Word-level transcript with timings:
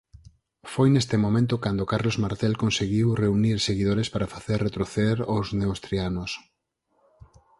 Foi 0.73 0.87
neste 0.91 1.15
momento 1.25 1.55
cando 1.63 1.89
Carlos 1.91 2.17
Martel 2.23 2.53
conseguiu 2.63 3.07
reunir 3.23 3.57
seguidores 3.69 4.07
para 4.13 4.31
facer 4.33 4.57
retroceder 4.67 5.17
aos 5.31 5.47
neustrianos. 5.61 6.31